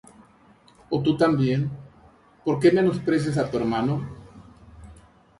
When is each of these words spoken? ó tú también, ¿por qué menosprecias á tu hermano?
ó 0.93 0.95
tú 1.03 1.15
también, 1.23 1.61
¿por 2.45 2.55
qué 2.59 2.67
menosprecias 2.77 3.37
á 3.41 3.43
tu 3.51 3.55
hermano? 3.61 3.93